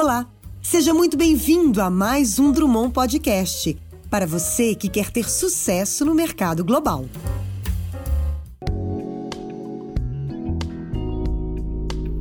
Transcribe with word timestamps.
Olá, 0.00 0.28
seja 0.62 0.94
muito 0.94 1.16
bem-vindo 1.16 1.82
a 1.82 1.90
mais 1.90 2.38
um 2.38 2.52
Drummond 2.52 2.92
Podcast 2.92 3.76
para 4.08 4.28
você 4.28 4.72
que 4.72 4.88
quer 4.88 5.10
ter 5.10 5.28
sucesso 5.28 6.04
no 6.04 6.14
mercado 6.14 6.64
global. 6.64 7.04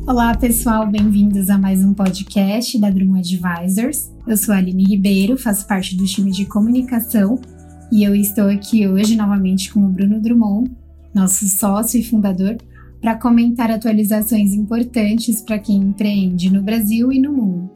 Olá, 0.08 0.36
pessoal, 0.36 0.90
bem-vindos 0.90 1.52
a 1.52 1.58
mais 1.60 1.86
um 1.86 1.94
podcast 1.94 2.80
da 2.80 2.90
Drummond 2.90 3.40
Advisors. 3.46 4.12
Eu 4.26 4.36
sou 4.38 4.56
a 4.56 4.58
Aline 4.58 4.84
Ribeiro, 4.84 5.38
faço 5.38 5.68
parte 5.68 5.96
do 5.96 6.04
time 6.04 6.32
de 6.32 6.48
comunicação 6.48 7.40
e 7.92 8.04
eu 8.04 8.16
estou 8.16 8.50
aqui 8.50 8.88
hoje 8.88 9.16
novamente 9.16 9.72
com 9.72 9.86
o 9.86 9.90
Bruno 9.90 10.20
Drummond, 10.20 10.72
nosso 11.14 11.48
sócio 11.48 12.00
e 12.00 12.04
fundador, 12.04 12.58
para 13.02 13.16
comentar 13.16 13.72
atualizações 13.72 14.54
importantes 14.54 15.42
para 15.42 15.60
quem 15.60 15.78
empreende 15.78 16.52
no 16.52 16.62
Brasil 16.62 17.12
e 17.12 17.20
no 17.20 17.32
mundo. 17.32 17.70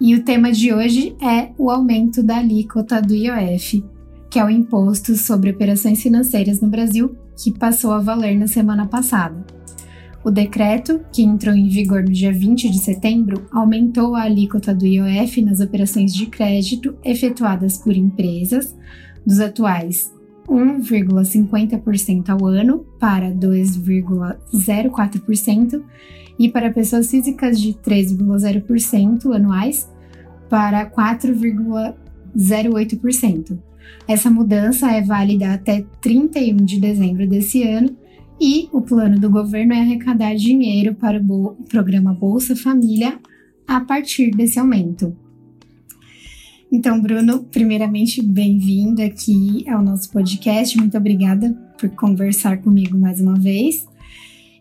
E 0.00 0.14
o 0.14 0.22
tema 0.22 0.52
de 0.52 0.72
hoje 0.72 1.16
é 1.20 1.50
o 1.58 1.70
aumento 1.70 2.22
da 2.22 2.38
alíquota 2.38 3.02
do 3.02 3.14
IOF, 3.14 3.84
que 4.30 4.38
é 4.38 4.44
o 4.44 4.50
imposto 4.50 5.16
sobre 5.16 5.50
operações 5.50 6.00
financeiras 6.00 6.60
no 6.60 6.68
Brasil, 6.68 7.16
que 7.36 7.52
passou 7.52 7.92
a 7.92 7.98
valer 7.98 8.38
na 8.38 8.46
semana 8.46 8.86
passada. 8.86 9.44
O 10.24 10.30
decreto, 10.30 11.00
que 11.12 11.22
entrou 11.22 11.54
em 11.54 11.68
vigor 11.68 12.02
no 12.02 12.12
dia 12.12 12.32
20 12.32 12.68
de 12.68 12.78
setembro, 12.78 13.46
aumentou 13.50 14.14
a 14.14 14.22
alíquota 14.22 14.74
do 14.74 14.86
IOF 14.86 15.42
nas 15.42 15.60
operações 15.60 16.14
de 16.14 16.26
crédito 16.26 16.94
efetuadas 17.04 17.78
por 17.78 17.96
empresas 17.96 18.76
dos 19.26 19.40
atuais 19.40 20.12
1,50% 20.48 22.30
ao 22.30 22.46
ano 22.46 22.78
para 22.98 23.30
2,04% 23.30 25.82
e 26.38 26.48
para 26.48 26.72
pessoas 26.72 27.10
físicas 27.10 27.60
de 27.60 27.74
3,0% 27.74 29.34
anuais 29.34 29.86
para 30.48 30.90
4,08%. 30.90 33.58
Essa 34.06 34.30
mudança 34.30 34.88
é 34.90 35.02
válida 35.02 35.52
até 35.52 35.84
31 36.00 36.56
de 36.56 36.80
dezembro 36.80 37.28
desse 37.28 37.62
ano 37.62 37.94
e 38.40 38.68
o 38.72 38.80
plano 38.80 39.18
do 39.18 39.28
governo 39.28 39.74
é 39.74 39.80
arrecadar 39.80 40.34
dinheiro 40.34 40.94
para 40.94 41.20
o 41.20 41.56
programa 41.68 42.14
Bolsa 42.14 42.54
Família 42.54 43.18
a 43.66 43.80
partir 43.80 44.30
desse 44.30 44.56
aumento. 44.58 45.14
Então, 46.70 47.00
Bruno, 47.00 47.44
primeiramente, 47.44 48.22
bem-vindo 48.22 49.00
aqui 49.00 49.64
ao 49.70 49.82
nosso 49.82 50.12
podcast. 50.12 50.76
Muito 50.76 50.98
obrigada 50.98 51.50
por 51.80 51.88
conversar 51.90 52.58
comigo 52.58 52.98
mais 52.98 53.22
uma 53.22 53.38
vez. 53.38 53.88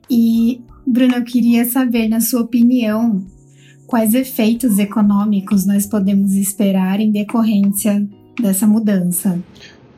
E, 0.09 0.61
Bruno, 0.85 1.15
eu 1.15 1.23
queria 1.25 1.65
saber, 1.65 2.07
na 2.07 2.21
sua 2.21 2.41
opinião, 2.41 3.21
quais 3.85 4.13
efeitos 4.13 4.79
econômicos 4.79 5.65
nós 5.65 5.85
podemos 5.85 6.33
esperar 6.33 7.01
em 7.01 7.11
decorrência 7.11 8.07
dessa 8.41 8.65
mudança. 8.65 9.37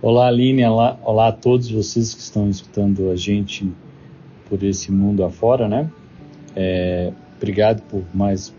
Olá, 0.02 0.30
Aline. 0.30 0.66
Olá, 0.66 1.00
olá 1.04 1.28
a 1.28 1.32
todos 1.32 1.70
vocês 1.70 2.16
que 2.16 2.22
estão 2.22 2.50
escutando 2.50 3.12
a 3.12 3.16
gente 3.16 3.72
por 4.50 4.64
esse 4.64 4.92
mundo 4.92 5.23
afora, 5.23 5.68
né? 5.68 5.92
É, 6.56 7.14
obrigado 7.38 7.84
por 7.84 8.04
mais 8.12 8.52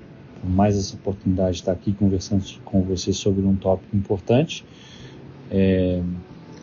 mais 0.43 0.77
essa 0.77 0.95
oportunidade 0.95 1.53
de 1.53 1.57
estar 1.59 1.73
aqui 1.73 1.93
conversando 1.93 2.45
com 2.65 2.83
você 2.83 3.13
sobre 3.13 3.45
um 3.45 3.55
tópico 3.55 3.95
importante. 3.97 4.65
É, 5.51 6.01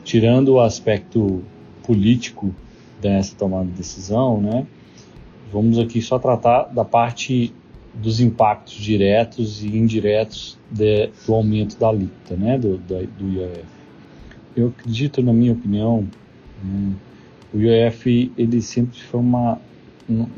tirando 0.04 0.54
o 0.54 0.60
aspecto 0.60 1.44
político 1.84 2.54
dessa 3.02 3.36
tomada 3.36 3.66
de 3.66 3.72
decisão, 3.72 4.42
né, 4.42 4.66
vamos 5.52 5.78
aqui 5.78 6.02
só 6.02 6.18
tratar 6.18 6.64
da 6.64 6.84
parte 6.84 7.54
dos 7.94 8.20
impactos 8.20 8.76
diretos 8.76 9.64
e 9.64 9.76
indiretos 9.76 10.58
de, 10.72 11.10
do 11.26 11.34
aumento 11.34 11.78
da 11.80 11.90
alíquota, 11.90 12.36
né, 12.36 12.58
do, 12.58 12.78
da, 12.78 13.00
do 13.00 13.30
IOF. 13.32 13.64
Eu 14.56 14.68
acredito, 14.70 15.22
na 15.22 15.34
minha 15.34 15.54
opinião, 15.54 16.08
né, 16.64 16.94
o 17.54 17.60
IOF 17.60 18.32
ele 18.38 18.62
sempre 18.62 19.00
foi 19.00 19.20
uma, 19.20 19.60
uma, 20.08 20.30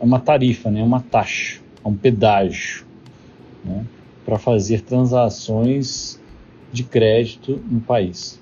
uma 0.00 0.20
tarifa, 0.20 0.70
né, 0.70 0.82
uma 0.82 1.00
taxa, 1.00 1.60
um 1.84 1.94
pedágio 1.94 2.85
né, 3.66 3.84
para 4.24 4.38
fazer 4.38 4.82
transações 4.82 6.20
de 6.72 6.84
crédito 6.84 7.60
no 7.70 7.80
país. 7.80 8.40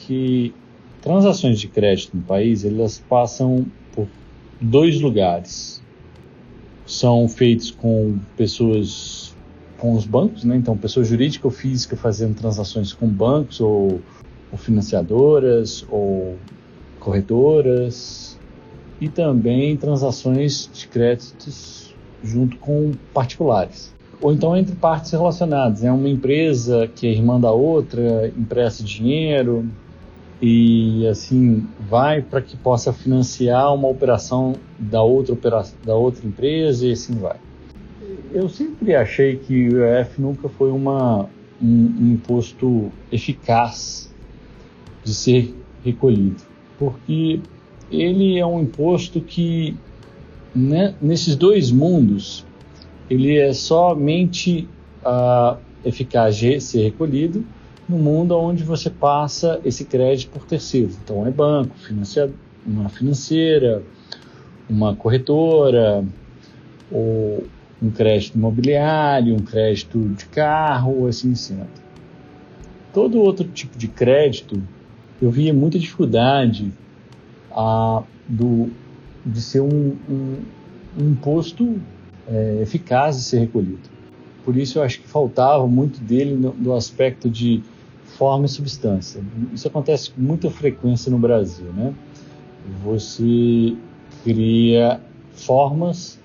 Que 0.00 0.54
transações 1.00 1.58
de 1.58 1.68
crédito 1.68 2.16
no 2.16 2.22
país 2.22 2.64
elas 2.64 2.98
passam 3.08 3.66
por 3.92 4.06
dois 4.60 5.00
lugares. 5.00 5.82
São 6.86 7.28
feitos 7.28 7.70
com 7.70 8.18
pessoas 8.36 9.34
com 9.78 9.94
os 9.94 10.06
bancos, 10.06 10.44
né? 10.44 10.54
então 10.54 10.76
pessoa 10.76 11.02
jurídica 11.02 11.48
ou 11.48 11.50
física 11.50 11.96
fazendo 11.96 12.36
transações 12.36 12.92
com 12.92 13.08
bancos 13.08 13.60
ou, 13.60 14.00
ou 14.52 14.56
financiadoras 14.56 15.84
ou 15.90 16.36
corretoras 17.00 18.38
e 19.00 19.08
também 19.08 19.76
transações 19.76 20.70
de 20.72 20.86
créditos 20.86 21.92
junto 22.22 22.56
com 22.58 22.92
particulares 23.12 23.92
ou 24.22 24.32
então 24.32 24.56
entre 24.56 24.74
partes 24.76 25.10
relacionadas. 25.10 25.82
É 25.82 25.90
uma 25.90 26.08
empresa 26.08 26.88
que 26.94 27.06
é 27.08 27.10
irmã 27.10 27.40
da 27.40 27.50
outra, 27.50 28.28
empresta 28.28 28.84
dinheiro 28.84 29.68
e 30.40 31.06
assim 31.08 31.66
vai 31.90 32.22
para 32.22 32.40
que 32.40 32.56
possa 32.56 32.92
financiar 32.92 33.74
uma 33.74 33.88
operação 33.88 34.54
da 34.78 35.02
outra, 35.02 35.34
operação, 35.34 35.76
da 35.84 35.94
outra 35.94 36.26
empresa 36.26 36.86
e 36.86 36.92
assim 36.92 37.14
vai. 37.14 37.36
Eu 38.32 38.48
sempre 38.48 38.94
achei 38.94 39.36
que 39.36 39.68
o 39.68 39.84
IOF 39.84 40.20
nunca 40.20 40.48
foi 40.48 40.70
uma, 40.70 41.28
um, 41.60 41.94
um 42.00 42.12
imposto 42.12 42.90
eficaz 43.10 44.12
de 45.04 45.14
ser 45.14 45.54
recolhido, 45.84 46.42
porque 46.78 47.40
ele 47.90 48.38
é 48.38 48.46
um 48.46 48.60
imposto 48.60 49.20
que 49.20 49.76
né, 50.54 50.94
nesses 51.00 51.34
dois 51.34 51.70
mundos 51.70 52.46
ele 53.12 53.36
é 53.36 53.52
somente 53.52 54.66
uh, 55.04 55.58
eficaz 55.84 56.34
de 56.34 56.58
ser 56.60 56.84
recolhido 56.84 57.44
no 57.86 57.98
mundo 57.98 58.34
onde 58.38 58.64
você 58.64 58.88
passa 58.88 59.60
esse 59.66 59.84
crédito 59.84 60.30
por 60.30 60.46
terceiros. 60.46 60.96
Então 61.04 61.26
é 61.26 61.30
banco, 61.30 61.74
uma 62.66 62.88
financeira, 62.88 63.82
uma 64.66 64.96
corretora, 64.96 66.02
ou 66.90 67.44
um 67.82 67.90
crédito 67.90 68.36
imobiliário, 68.36 69.34
um 69.34 69.40
crédito 69.44 69.98
de 70.08 70.24
carro, 70.26 71.06
assim 71.06 71.34
sendo. 71.34 71.68
Todo 72.94 73.20
outro 73.20 73.46
tipo 73.46 73.76
de 73.76 73.88
crédito, 73.88 74.62
eu 75.20 75.30
via 75.30 75.52
muita 75.52 75.78
dificuldade 75.78 76.72
ah, 77.50 78.02
do, 78.26 78.70
de 79.26 79.42
ser 79.42 79.60
um, 79.60 79.96
um, 80.08 80.38
um 80.98 81.10
imposto 81.10 81.78
é, 82.28 82.60
eficaz 82.62 83.16
de 83.16 83.22
ser 83.22 83.38
recolhido. 83.40 83.90
Por 84.44 84.56
isso 84.56 84.78
eu 84.78 84.82
acho 84.82 85.00
que 85.00 85.08
faltava 85.08 85.66
muito 85.66 86.00
dele 86.00 86.34
no, 86.34 86.52
no 86.54 86.74
aspecto 86.74 87.30
de 87.30 87.62
forma 88.18 88.46
e 88.46 88.48
substância. 88.48 89.22
Isso 89.52 89.66
acontece 89.68 90.10
com 90.10 90.20
muita 90.20 90.50
frequência 90.50 91.10
no 91.10 91.18
Brasil, 91.18 91.72
né? 91.72 91.94
Você 92.84 93.76
cria 94.22 95.00
formas 95.32 96.20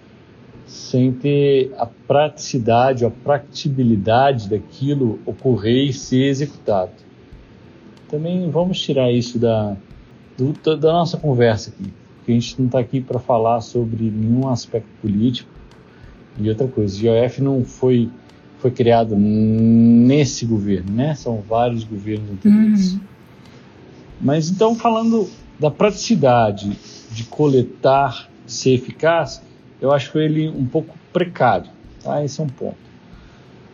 sem 0.67 1.13
ter 1.13 1.73
a 1.77 1.85
praticidade, 1.85 3.05
a 3.05 3.09
praticidade 3.09 4.49
daquilo 4.49 5.19
ocorrer 5.25 5.87
e 5.87 5.93
ser 5.93 6.25
executado. 6.25 6.91
Também 8.09 8.49
vamos 8.51 8.79
tirar 8.79 9.11
isso 9.11 9.39
da, 9.39 9.75
do, 10.37 10.53
da 10.75 10.91
nossa 10.91 11.17
conversa 11.17 11.69
aqui, 11.69 11.91
porque 12.17 12.31
a 12.31 12.35
gente 12.35 12.59
não 12.59 12.67
está 12.67 12.79
aqui 12.79 12.99
para 12.99 13.19
falar 13.19 13.61
sobre 13.61 14.11
nenhum 14.11 14.47
aspecto 14.49 14.89
político, 15.01 15.49
e 16.39 16.49
outra 16.49 16.67
coisa, 16.67 16.97
o 16.97 17.05
IOF 17.05 17.41
não 17.41 17.65
foi, 17.65 18.09
foi 18.59 18.71
criado 18.71 19.15
nesse 19.17 20.45
governo, 20.45 20.91
né? 20.93 21.15
São 21.15 21.41
vários 21.41 21.83
governos 21.83 22.29
anteriores. 22.31 22.93
Uhum. 22.93 22.99
Mas 24.21 24.49
então, 24.49 24.75
falando 24.75 25.29
da 25.59 25.71
praticidade 25.71 26.77
de 27.11 27.23
coletar, 27.23 28.29
ser 28.45 28.73
eficaz, 28.73 29.41
eu 29.81 29.91
acho 29.91 30.17
ele 30.17 30.47
um 30.47 30.65
pouco 30.65 30.95
precário. 31.11 31.69
Tá? 32.03 32.23
Esse 32.23 32.39
é 32.39 32.43
um 32.43 32.47
ponto. 32.47 32.87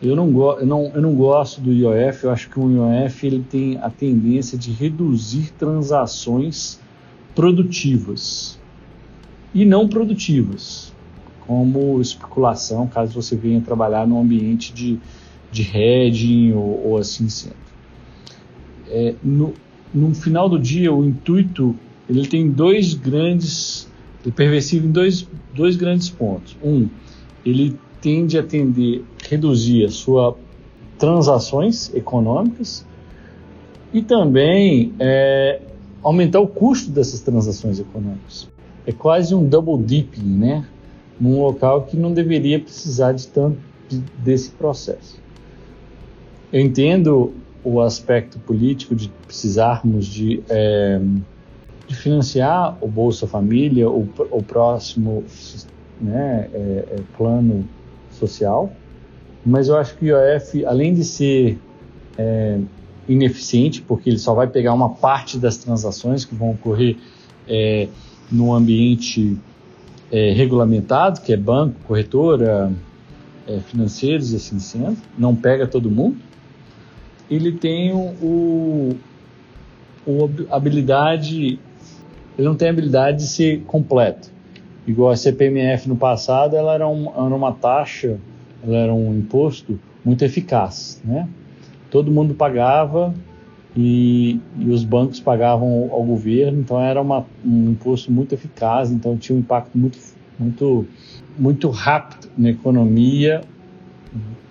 Eu 0.02 0.16
não, 0.16 0.28
eu, 0.60 0.66
não, 0.66 0.92
eu 0.96 1.02
não 1.02 1.16
gosto 1.16 1.62
do 1.62 1.72
IOF, 1.72 2.26
eu 2.26 2.32
acho 2.32 2.50
que 2.50 2.60
o 2.60 2.70
IOF 2.70 3.26
ele 3.26 3.46
tem 3.50 3.78
a 3.78 3.90
tendência 3.90 4.58
de 4.58 4.72
reduzir 4.72 5.54
transações 5.54 6.80
produtivas 7.34 8.60
e 9.54 9.64
não 9.64 9.88
produtivas 9.88 10.93
como 11.48 12.00
especulação, 12.02 12.88
caso 12.88 13.22
você 13.22 13.36
venha 13.36 13.62
trabalhar 13.62 14.08
num 14.08 14.20
ambiente 14.20 14.74
de, 14.74 15.00
de 15.52 15.62
hedging 15.62 16.54
ou, 16.54 16.88
ou 16.88 16.98
assim 16.98 17.30
sendo. 17.30 17.56
É, 18.90 19.16
no, 19.24 19.54
no 19.94 20.14
final 20.14 20.48
do 20.48 20.60
dia, 20.60 20.94
o 20.94 21.06
intuito 21.06 21.76
ele 22.10 22.28
tem 22.28 22.50
dois 22.50 22.94
grandes, 22.94 23.88
ele 24.22 24.32
é 24.32 24.36
perversivo 24.36 24.88
em 24.88 24.92
dois, 24.92 25.28
dois 25.54 25.76
grandes 25.76 26.10
pontos. 26.10 26.56
Um, 26.64 26.88
ele 27.46 27.78
tende 28.02 28.38
a 28.38 28.42
atender 28.42 29.04
reduzir 29.30 29.86
as 29.86 29.96
suas 29.96 30.36
transações 30.98 31.94
econômicas 31.94 32.86
e 33.94 34.02
também 34.02 34.94
é, 35.00 35.62
aumentar 36.02 36.40
o 36.40 36.48
custo 36.48 36.92
dessas 36.92 37.22
transações 37.22 37.80
econômicas. 37.80 38.50
É 38.86 38.92
quase 38.92 39.34
um 39.34 39.48
double 39.48 39.82
dipping, 39.84 40.22
né? 40.22 40.66
Num 41.20 41.42
local 41.42 41.84
que 41.84 41.96
não 41.96 42.12
deveria 42.12 42.60
precisar 42.60 43.14
de 43.14 43.28
tanto 43.28 43.58
desse 44.18 44.50
processo. 44.52 45.22
Eu 46.52 46.62
entendo 46.62 47.34
o 47.64 47.82
aspecto 47.82 48.40
político 48.40 48.96
de 48.96 49.10
precisarmos 49.26 50.06
de, 50.06 50.44
é, 50.50 51.00
de 51.88 51.96
financiar 51.96 52.78
o 52.82 52.88
Bolsa 52.88 53.26
Família, 53.26 53.90
o, 53.90 54.08
o 54.32 54.44
próximo 54.44 55.24
né, 56.02 56.50
é, 56.54 56.58
é, 56.58 56.96
plano 57.18 57.68
social, 58.12 58.72
mas 59.46 59.68
eu 59.68 59.78
acho 59.78 59.98
que 59.98 60.12
o 60.12 60.18
IOF, 60.18 60.66
além 60.66 60.94
de 60.94 61.04
ser 61.04 61.60
é, 62.18 62.60
ineficiente, 63.08 63.82
porque 63.82 64.10
ele 64.10 64.20
só 64.20 64.34
vai 64.34 64.48
pegar 64.48 64.74
uma 64.74 64.90
parte 64.90 65.38
das 65.38 65.58
transações 65.58 66.26
que 66.26 66.36
vão 66.36 66.52
ocorrer 66.52 66.98
é, 67.48 67.88
no 68.32 68.54
ambiente 68.54 69.38
é, 70.14 70.32
regulamentado, 70.32 71.22
que 71.22 71.34
é 71.34 71.38
banco, 71.38 71.76
corretora, 71.88 72.72
é, 73.48 73.58
financeiros 73.62 74.32
e 74.32 74.36
assim 74.36 74.60
sendo, 74.60 74.96
não 75.18 75.36
pega 75.36 75.66
todo 75.66 75.90
mundo. 75.90 76.18
Ele 77.32 77.52
tem 77.52 77.92
o, 77.92 78.96
o 80.06 80.30
habilidade, 80.52 81.60
ele 82.38 82.48
não 82.48 82.54
tem 82.54 82.68
a 82.68 82.72
habilidade 82.72 83.18
de 83.18 83.28
ser 83.28 83.62
completo. 83.62 84.32
Igual 84.86 85.10
a 85.12 85.16
CPMF 85.16 85.90
no 85.90 85.96
passado, 85.96 86.56
ela 86.56 86.76
era, 86.76 86.88
um, 86.88 87.10
era 87.10 87.36
uma 87.36 87.52
taxa, 87.52 88.20
ela 88.64 88.78
era 88.78 88.94
um 88.94 89.18
imposto 89.18 89.80
muito 90.06 90.24
eficaz, 90.24 91.02
né? 91.04 91.28
Todo 91.90 92.12
mundo 92.12 92.36
pagava 92.36 93.16
e, 93.76 94.40
e 94.60 94.70
os 94.70 94.84
bancos 94.84 95.20
pagavam 95.20 95.90
ao, 95.92 96.04
governo, 96.04 96.60
então 96.60 96.80
era 96.80 97.02
uma, 97.02 97.26
um 97.44 97.72
imposto 97.72 98.12
muito 98.12 98.34
eficaz, 98.34 98.92
então 98.92 99.18
tinha 99.18 99.36
um 99.36 99.40
impacto 99.40 99.76
muito, 99.78 99.98
muito, 100.38 100.88
muito 101.38 101.70
rápido 101.70 102.30
na 102.38 102.52
economia 102.52 103.42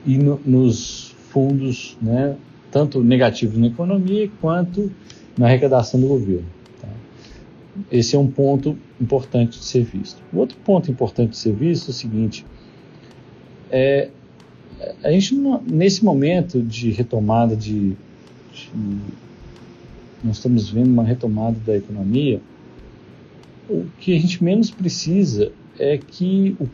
e 0.05 0.19
no, 0.19 0.41
nos 0.45 1.15
fundos, 1.29 1.97
né? 2.03 2.37
Tanto 2.71 3.03
negativos 3.03 3.59
na 3.59 3.67
economia 3.67 4.29
quanto 4.41 4.91
na 5.39 5.47
arrecadação 5.47 6.01
do 6.01 6.09
governo. 6.09 6.47
Esse 7.91 8.17
é 8.17 8.19
um 8.19 8.27
ponto 8.27 8.77
importante 9.01 9.59
de 9.59 9.65
ser 9.65 9.83
visto. 9.83 10.23
O 10.33 10.39
outro 10.39 10.59
ponto 10.59 10.91
importante 10.91 11.31
de 11.31 11.37
ser 11.39 11.55
visto 11.55 11.89
é 11.89 11.91
o 11.91 11.95
seguinte: 11.95 12.45
é, 13.71 14.11
a 15.03 15.11
gente 15.11 15.35
nesse 15.67 16.05
momento 16.05 16.61
de 16.61 16.91
retomada 16.91 17.57
de, 17.57 17.97
de, 18.53 18.71
nós 20.23 20.37
estamos 20.37 20.71
vendo 20.71 20.89
uma 20.89 21.05
retomada 21.05 21.57
da 21.67 21.77
economia. 21.77 22.41
O 23.69 23.87
que 23.99 24.17
a 24.17 24.21
gente 24.21 24.43
menos 24.43 24.71
precisa 24.71 25.53
é 25.79 25.99
que 25.99 26.57
o, 26.61 26.69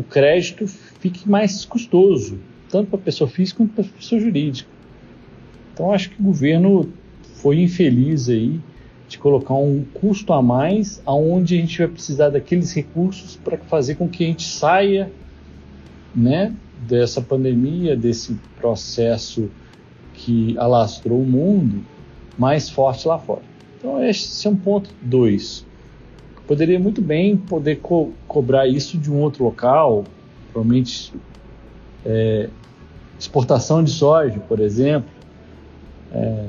o 0.00 0.02
crédito 0.02 0.66
fique 0.66 1.28
mais 1.28 1.64
custoso, 1.64 2.38
tanto 2.68 2.90
para 2.90 2.98
a 2.98 3.02
pessoa 3.02 3.28
física 3.28 3.58
quanto 3.58 3.74
para 3.74 3.84
a 3.84 3.88
pessoa 3.88 4.20
jurídica. 4.20 4.68
Então 5.72 5.92
acho 5.92 6.10
que 6.10 6.20
o 6.20 6.24
governo 6.24 6.92
foi 7.34 7.60
infeliz 7.60 8.28
aí 8.28 8.60
de 9.08 9.18
colocar 9.18 9.54
um 9.54 9.84
custo 9.94 10.32
a 10.32 10.42
mais, 10.42 11.00
aonde 11.06 11.56
a 11.56 11.60
gente 11.60 11.78
vai 11.78 11.88
precisar 11.88 12.28
daqueles 12.28 12.72
recursos 12.72 13.36
para 13.36 13.56
fazer 13.56 13.94
com 13.94 14.08
que 14.08 14.24
a 14.24 14.26
gente 14.26 14.46
saia, 14.46 15.10
né, 16.14 16.54
dessa 16.86 17.20
pandemia, 17.20 17.96
desse 17.96 18.36
processo 18.60 19.50
que 20.18 20.58
alastrou 20.58 21.20
o 21.20 21.26
mundo, 21.26 21.84
mais 22.36 22.68
forte 22.68 23.06
lá 23.06 23.18
fora. 23.18 23.42
Então 23.78 24.02
esse 24.04 24.46
é 24.46 24.50
um 24.50 24.56
ponto 24.56 24.90
dois. 25.00 25.64
Poderia 26.46 26.78
muito 26.78 27.00
bem 27.00 27.36
poder 27.36 27.76
co 27.76 28.10
cobrar 28.26 28.66
isso 28.66 28.98
de 28.98 29.12
um 29.12 29.20
outro 29.20 29.44
local, 29.44 30.04
provavelmente 30.52 31.12
é, 32.04 32.48
exportação 33.18 33.82
de 33.84 33.90
soja, 33.90 34.40
por 34.48 34.58
exemplo. 34.58 35.08
É, 36.12 36.46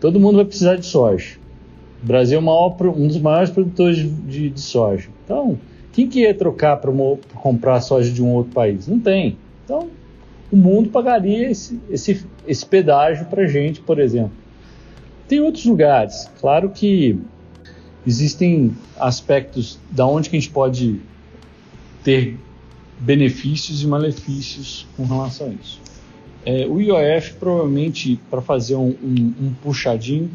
todo 0.00 0.20
mundo 0.20 0.36
vai 0.36 0.44
precisar 0.44 0.76
de 0.76 0.84
soja. 0.84 1.38
O 2.02 2.06
Brasil 2.06 2.38
é 2.38 2.42
maior, 2.42 2.76
um 2.80 3.06
dos 3.06 3.18
maiores 3.18 3.50
produtores 3.50 3.96
de, 3.96 4.08
de, 4.08 4.50
de 4.50 4.60
soja. 4.60 5.08
Então, 5.24 5.58
quem 5.92 6.08
que 6.08 6.20
ia 6.20 6.34
trocar 6.34 6.76
para 6.76 6.92
comprar 7.36 7.80
soja 7.80 8.10
de 8.10 8.22
um 8.22 8.32
outro 8.34 8.52
país? 8.52 8.86
Não 8.86 8.98
tem. 8.98 9.38
Então, 9.64 9.88
o 10.50 10.56
mundo 10.56 10.90
pagaria 10.90 11.50
esse, 11.50 11.80
esse, 11.90 12.24
esse 12.46 12.64
pedágio 12.64 13.26
para 13.26 13.46
gente, 13.46 13.80
por 13.80 13.98
exemplo. 13.98 14.32
Tem 15.28 15.40
outros 15.40 15.64
lugares. 15.64 16.30
Claro 16.40 16.70
que 16.70 17.18
existem 18.06 18.76
aspectos 18.98 19.78
da 19.90 20.06
onde 20.06 20.30
que 20.30 20.36
a 20.36 20.40
gente 20.40 20.52
pode 20.52 21.00
ter 22.04 22.38
benefícios 23.00 23.82
e 23.82 23.86
malefícios 23.86 24.86
com 24.96 25.04
relação 25.04 25.48
a 25.48 25.50
isso. 25.50 25.80
É, 26.44 26.64
o 26.64 26.80
IOF 26.80 27.34
provavelmente 27.40 28.20
para 28.30 28.40
fazer 28.40 28.76
um, 28.76 28.94
um, 29.02 29.34
um 29.40 29.54
puxadinho 29.60 30.30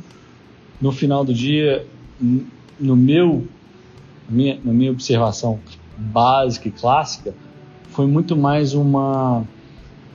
no 0.81 0.91
final 0.91 1.23
do 1.23 1.33
dia, 1.33 1.85
no 2.79 2.95
meu, 2.95 3.47
minha, 4.27 4.59
na 4.63 4.73
minha 4.73 4.91
observação 4.91 5.59
básica 5.97 6.67
e 6.67 6.71
clássica, 6.71 7.33
foi 7.91 8.07
muito 8.07 8.35
mais 8.35 8.73
uma. 8.73 9.45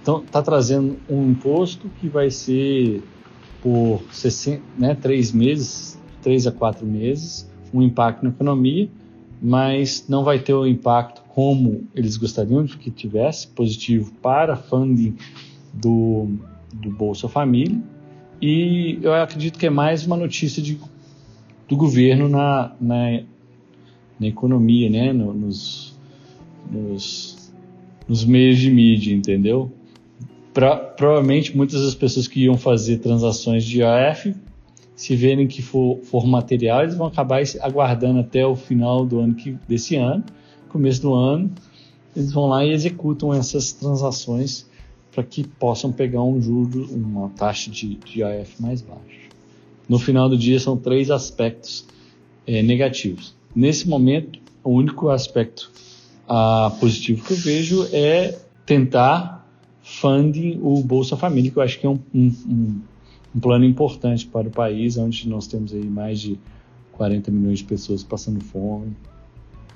Então, 0.07 0.21
tá 0.21 0.41
trazendo 0.41 0.99
um 1.11 1.31
imposto 1.33 1.91
que 2.01 2.09
vai 2.09 2.31
ser 2.31 3.03
por 3.61 4.01
60, 4.13 4.63
né, 4.79 4.95
três 4.95 5.33
meses, 5.33 6.01
três 6.23 6.47
a 6.47 6.53
quatro 6.53 6.87
meses, 6.87 7.51
um 7.75 7.83
impacto 7.83 8.23
na 8.23 8.31
economia, 8.31 8.89
mas 9.43 10.07
não 10.09 10.23
vai 10.23 10.39
ter 10.39 10.55
o 10.55 10.65
impacto 10.65 11.23
como 11.31 11.89
eles 11.93 12.17
gostariam 12.17 12.63
de 12.63 12.77
que 12.77 12.89
tivesse, 12.89 13.49
positivo 13.49 14.13
para 14.23 14.55
funding 14.55 15.17
do, 15.75 16.29
do 16.73 16.89
Bolsa 16.93 17.29
Família, 17.29 17.77
e 18.41 19.01
eu 19.03 19.13
acredito 19.13 19.59
que 19.59 19.67
é 19.67 19.71
mais 19.71 20.07
uma 20.07 20.17
notícia 20.17 20.63
de, 20.63 20.79
do 21.67 21.77
governo 21.77 22.29
na, 22.29 22.77
na, 22.81 23.23
na 24.21 24.27
economia, 24.29 24.89
né? 24.89 25.13
No, 25.13 25.35
nos, 25.35 25.99
nos, 26.71 27.53
nos, 28.07 28.25
meios 28.25 28.59
de 28.59 28.71
mídia, 28.71 29.13
entendeu? 29.13 29.73
Pra, 30.57 30.75
provavelmente 30.75 31.55
muitas 31.55 31.83
das 31.83 31.95
pessoas 31.95 32.27
que 32.27 32.45
iam 32.45 32.57
fazer 32.57 32.97
transações 33.01 33.63
de 33.63 33.83
AF, 33.83 34.35
se 34.95 35.15
verem 35.15 35.47
que 35.47 35.61
for, 35.61 35.99
for 36.05 36.27
material, 36.27 36.81
eles 36.81 36.95
vão 36.95 37.09
acabar 37.09 37.43
aguardando 37.61 38.21
até 38.21 38.47
o 38.47 38.57
final 38.57 39.05
do 39.05 39.21
ano 39.21 39.35
que, 39.35 39.55
desse 39.69 39.97
ano, 39.97 40.25
começo 40.71 41.03
do 41.03 41.13
ano, 41.13 41.51
eles 42.17 42.33
vão 42.33 42.47
lá 42.47 42.65
e 42.65 42.73
executam 42.73 43.35
essas 43.35 43.71
transações 43.75 44.67
para 45.13 45.23
que 45.23 45.45
possam 45.45 45.93
pegar 45.93 46.23
um 46.23 46.41
juro, 46.41 46.89
uma 46.91 47.29
taxa 47.37 47.71
de, 47.71 47.97
de 47.97 48.23
mais 48.59 48.81
baixa. 48.81 49.29
No 49.87 49.99
final 49.99 50.27
do 50.27 50.39
dia, 50.39 50.59
são 50.59 50.75
três 50.75 51.11
aspectos 51.11 51.87
é, 52.47 52.63
negativos. 52.63 53.35
Nesse 53.55 53.87
momento, 53.87 54.39
o 54.65 54.71
único 54.71 55.11
aspecto 55.11 55.71
ah, 56.27 56.75
positivo 56.81 57.23
que 57.27 57.35
eu 57.35 57.37
vejo 57.37 57.87
é 57.93 58.39
tentar 58.65 59.36
funding 59.87 60.59
o 60.63 60.83
Bolsa 60.83 61.17
Família, 61.17 61.49
que 61.49 61.57
eu 61.57 61.63
acho 61.63 61.79
que 61.79 61.87
é 61.87 61.89
um, 61.89 61.99
um, 62.13 62.81
um 63.35 63.41
plano 63.41 63.65
importante 63.65 64.27
para 64.27 64.49
o 64.49 64.51
país, 64.51 64.97
onde 64.97 65.29
nós 65.29 65.47
temos 65.47 65.73
aí 65.73 65.85
mais 65.85 66.21
de 66.21 66.37
40 66.93 67.31
milhões 67.31 67.61
de 67.61 67.67
pessoas 67.67 68.03
passando 68.03 68.43
fome, 68.43 68.97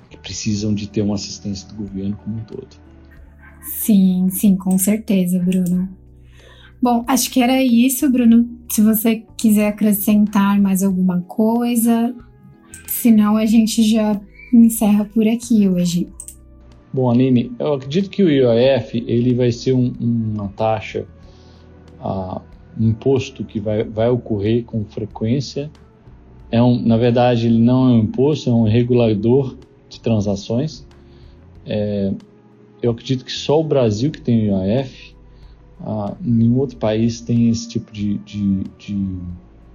que 0.09 0.17
precisam 0.17 0.73
de 0.73 0.89
ter 0.89 1.01
uma 1.01 1.15
assistência 1.15 1.65
do 1.69 1.75
governo 1.75 2.17
como 2.17 2.37
um 2.37 2.43
todo. 2.43 2.67
Sim, 3.61 4.27
sim, 4.29 4.57
com 4.57 4.77
certeza, 4.77 5.39
Bruno. 5.39 5.87
Bom, 6.81 7.05
acho 7.07 7.31
que 7.31 7.41
era 7.41 7.63
isso, 7.63 8.09
Bruno. 8.09 8.49
Se 8.67 8.81
você 8.81 9.23
quiser 9.37 9.69
acrescentar 9.69 10.59
mais 10.59 10.83
alguma 10.83 11.21
coisa, 11.21 12.13
senão 12.85 13.37
a 13.37 13.45
gente 13.45 13.81
já 13.81 14.19
encerra 14.53 15.05
por 15.05 15.25
aqui 15.25 15.69
hoje. 15.69 16.09
Bom, 16.93 17.09
Aline, 17.09 17.51
eu 17.57 17.73
acredito 17.73 18.09
que 18.09 18.21
o 18.21 18.29
IOF 18.29 19.03
ele 19.07 19.33
vai 19.33 19.51
ser 19.51 19.73
um, 19.73 19.93
uma 19.99 20.49
taxa, 20.49 21.05
uh, 22.03 22.41
um 22.77 22.89
imposto 22.89 23.45
que 23.45 23.59
vai, 23.59 23.83
vai 23.83 24.09
ocorrer 24.09 24.65
com 24.65 24.83
frequência. 24.83 25.71
É 26.51 26.61
um, 26.61 26.81
na 26.81 26.97
verdade, 26.97 27.47
ele 27.47 27.59
não 27.59 27.89
é 27.89 27.93
um 27.93 27.99
imposto, 27.99 28.49
é 28.49 28.53
um 28.53 28.63
regulador 28.63 29.55
de 29.87 30.01
transações. 30.01 30.85
É, 31.65 32.11
eu 32.81 32.91
acredito 32.91 33.23
que 33.23 33.31
só 33.31 33.61
o 33.61 33.63
Brasil 33.63 34.11
que 34.11 34.19
tem 34.19 34.51
o 34.51 34.65
IOF, 34.65 35.15
ah, 35.79 36.15
nenhum 36.19 36.59
outro 36.59 36.77
país 36.77 37.21
tem 37.21 37.49
esse 37.49 37.69
tipo 37.69 37.91
de, 37.91 38.17
de, 38.19 38.63
de, 38.77 39.17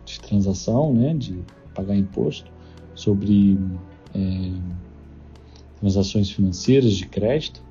de 0.05 0.21
transação, 0.21 0.93
né, 0.93 1.15
de 1.15 1.39
pagar 1.75 1.97
imposto 1.97 2.51
sobre 2.95 3.59
é, 4.15 4.51
transações 5.81 6.31
financeiras 6.31 6.93
de 6.95 7.07
crédito. 7.07 7.63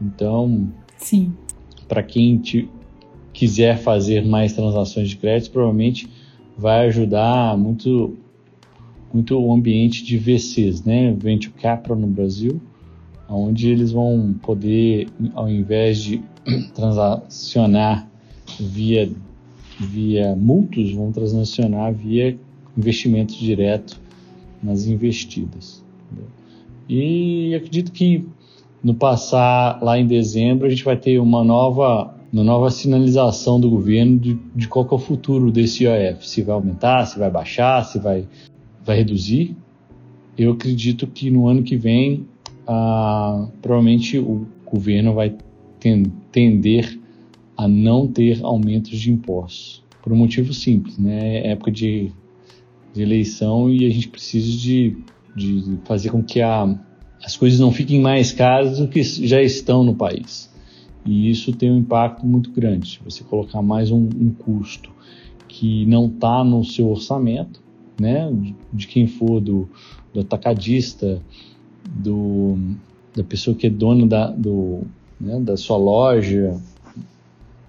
Então, 0.00 0.68
Sim. 0.96 1.32
para 1.88 2.02
quem 2.02 2.38
te, 2.38 2.68
quiser 3.32 3.78
fazer 3.78 4.24
mais 4.24 4.52
transações 4.52 5.08
de 5.08 5.16
crédito, 5.16 5.52
provavelmente 5.52 6.08
vai 6.56 6.86
ajudar 6.86 7.56
muito 7.56 8.16
muito 9.12 9.38
o 9.38 9.52
ambiente 9.52 10.02
de 10.02 10.16
VCs, 10.16 10.84
né? 10.84 11.12
Venture 11.12 11.52
Capital 11.60 11.96
no 11.96 12.06
Brasil, 12.06 12.58
onde 13.28 13.68
eles 13.68 13.92
vão 13.92 14.34
poder, 14.42 15.06
ao 15.34 15.50
invés 15.50 15.98
de 15.98 16.22
transacionar 16.74 18.08
via, 18.58 19.10
via 19.78 20.34
multos, 20.34 20.92
vão 20.92 21.12
transacionar 21.12 21.92
via 21.92 22.38
investimento 22.76 23.34
direto 23.34 24.00
nas 24.62 24.86
investidas. 24.86 25.84
Entendeu? 26.06 26.30
E 26.88 27.54
acredito 27.54 27.92
que 27.92 28.26
no 28.82 28.94
passar 28.94 29.82
lá 29.82 29.98
em 29.98 30.06
dezembro 30.06 30.66
a 30.66 30.70
gente 30.70 30.84
vai 30.84 30.96
ter 30.96 31.18
uma 31.18 31.44
nova, 31.44 32.14
uma 32.32 32.42
nova 32.42 32.70
sinalização 32.70 33.60
do 33.60 33.70
governo 33.70 34.18
de, 34.18 34.38
de 34.54 34.66
qual 34.68 34.86
é 34.90 34.94
o 34.94 34.98
futuro 34.98 35.50
desse 35.52 35.84
IOF, 35.84 36.28
se 36.28 36.42
vai 36.42 36.54
aumentar, 36.54 37.06
se 37.06 37.18
vai 37.18 37.30
baixar, 37.30 37.84
se 37.84 37.98
vai, 37.98 38.26
vai 38.84 38.96
reduzir. 38.96 39.56
Eu 40.36 40.52
acredito 40.52 41.06
que 41.06 41.30
no 41.30 41.46
ano 41.46 41.62
que 41.62 41.76
vem 41.76 42.26
ah, 42.66 43.48
provavelmente 43.60 44.18
o 44.18 44.46
governo 44.64 45.14
vai 45.14 45.34
tender 46.30 46.98
a 47.56 47.68
não 47.68 48.06
ter 48.06 48.42
aumentos 48.42 48.98
de 48.98 49.10
impostos. 49.10 49.82
Por 50.02 50.12
um 50.12 50.16
motivo 50.16 50.52
simples, 50.52 50.98
né? 50.98 51.38
É 51.38 51.50
época 51.52 51.70
de, 51.70 52.10
de 52.92 53.02
eleição 53.02 53.70
e 53.70 53.84
a 53.84 53.90
gente 53.90 54.08
precisa 54.08 54.58
de, 54.58 54.96
de 55.34 55.78
fazer 55.84 56.10
com 56.10 56.22
que 56.22 56.40
a, 56.40 56.78
as 57.24 57.36
coisas 57.36 57.58
não 57.58 57.72
fiquem 57.72 58.00
mais 58.00 58.32
caras 58.32 58.78
do 58.78 58.88
que 58.88 59.02
já 59.02 59.42
estão 59.42 59.84
no 59.84 59.94
país. 59.94 60.50
E 61.04 61.30
isso 61.30 61.52
tem 61.52 61.70
um 61.70 61.78
impacto 61.78 62.24
muito 62.26 62.50
grande. 62.50 63.00
Você 63.04 63.24
colocar 63.24 63.60
mais 63.60 63.90
um, 63.90 64.08
um 64.16 64.30
custo 64.30 64.90
que 65.48 65.84
não 65.86 66.06
está 66.06 66.44
no 66.44 66.64
seu 66.64 66.88
orçamento, 66.88 67.60
né? 68.00 68.30
De, 68.32 68.54
de 68.72 68.86
quem 68.86 69.06
for 69.06 69.40
do, 69.40 69.68
do 70.14 70.20
atacadista, 70.20 71.20
do, 71.88 72.56
da 73.14 73.24
pessoa 73.24 73.56
que 73.56 73.66
é 73.66 73.70
dono 73.70 74.06
da, 74.06 74.30
do, 74.30 74.82
né, 75.20 75.40
da 75.40 75.56
sua 75.56 75.76
loja, 75.76 76.60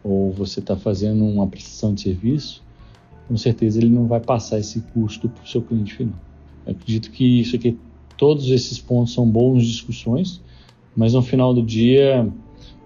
ou 0.04 0.32
você 0.32 0.60
está 0.60 0.76
fazendo 0.76 1.24
uma 1.24 1.48
prestação 1.48 1.94
de 1.94 2.02
serviço, 2.02 2.64
com 3.28 3.38
certeza 3.38 3.80
ele 3.80 3.90
não 3.90 4.06
vai 4.06 4.20
passar 4.20 4.60
esse 4.60 4.82
custo 4.94 5.30
para 5.30 5.44
o 5.44 5.48
seu 5.48 5.62
cliente 5.62 5.94
final. 5.94 6.20
Acredito 6.66 7.12
que 7.12 7.42
isso 7.42 7.56
aqui, 7.56 7.78
todos 8.18 8.50
esses 8.50 8.80
pontos 8.80 9.14
são 9.14 9.30
boas 9.30 9.66
discussões, 9.66 10.42
mas 10.96 11.14
no 11.14 11.22
final 11.22 11.54
do 11.54 11.62
dia 11.62 12.28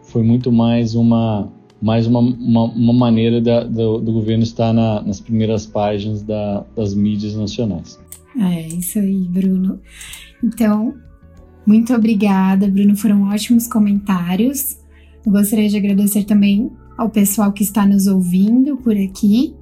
foi 0.03 0.23
muito 0.23 0.51
mais 0.51 0.95
uma 0.95 1.51
mais 1.79 2.07
uma, 2.07 2.19
uma, 2.19 2.63
uma 2.63 2.93
maneira 2.93 3.39
da, 3.39 3.63
do, 3.63 3.99
do, 3.99 4.11
governo 4.11 4.41
estar 4.41 4.73
na, 4.73 5.01
nas 5.01 5.19
primeiras 5.19 5.67
páginas 5.67 6.23
da, 6.23 6.65
das 6.75 6.95
mídias 6.95 7.35
nacionais. 7.35 7.99
É 8.35 8.67
isso 8.67 8.97
aí, 8.97 9.27
Bruno. 9.29 9.79
Então, 10.43 10.95
muito 11.65 11.93
obrigada, 11.93 12.67
Bruno. 12.67 12.95
Foram 12.95 13.29
ótimos 13.29 13.67
comentários. 13.67 14.77
Eu 15.25 15.31
gostaria 15.31 15.69
de 15.69 15.77
agradecer 15.77 16.23
também 16.23 16.71
ao 16.97 17.09
pessoal 17.09 17.51
que 17.51 17.61
está 17.61 17.85
nos 17.85 18.07
ouvindo 18.07 18.77
por 18.77 18.95
aqui. 18.97 19.53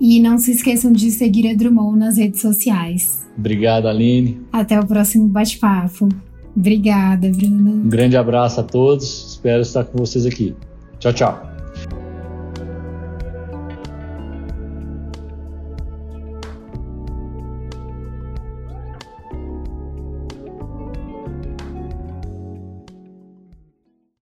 E 0.00 0.20
não 0.20 0.38
se 0.38 0.52
esqueçam 0.52 0.92
de 0.92 1.10
seguir 1.10 1.48
a 1.48 1.54
Drummond 1.54 1.98
nas 1.98 2.18
redes 2.18 2.40
sociais. 2.40 3.26
Obrigado, 3.36 3.88
Aline. 3.88 4.40
Até 4.52 4.78
o 4.78 4.86
próximo 4.86 5.28
bate-papo. 5.28 6.08
Obrigada, 6.56 7.30
Bruno. 7.30 7.84
Um 7.84 7.88
grande 7.88 8.16
abraço 8.16 8.60
a 8.60 8.62
todos. 8.62 9.32
Espero 9.32 9.62
estar 9.62 9.84
com 9.84 9.98
vocês 9.98 10.24
aqui. 10.24 10.54
Tchau, 10.98 11.12
tchau. 11.12 11.55